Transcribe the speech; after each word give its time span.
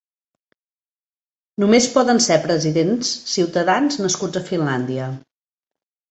Només 1.63 1.89
poden 1.97 2.21
ser 2.27 2.37
presidents 2.45 3.11
ciutadans 3.33 3.99
nascuts 4.05 4.41
a 4.41 4.43
Finlàndia. 4.49 5.11